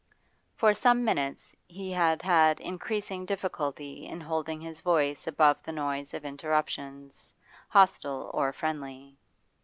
For 0.55 0.73
some 0.73 1.03
minutes 1.03 1.55
he 1.67 1.91
had 1.91 2.23
had 2.23 2.59
increasing 2.59 3.23
difficulty 3.23 4.07
in 4.07 4.19
holding 4.19 4.59
his 4.59 4.81
voice 4.81 5.27
above 5.27 5.61
the 5.61 5.71
noise 5.71 6.15
of 6.15 6.25
interruptions, 6.25 7.35
hostile 7.69 8.31
or 8.33 8.51
friendly. 8.51 9.19